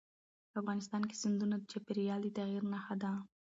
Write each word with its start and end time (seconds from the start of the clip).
افغانستان 0.59 1.01
کې 1.09 1.15
سیندونه 1.21 1.55
د 1.59 1.63
چاپېریال 1.71 2.21
د 2.23 2.27
تغیر 2.37 2.63
نښه 2.73 2.95
ده. 3.01 3.11